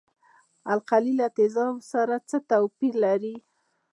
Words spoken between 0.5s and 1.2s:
القلي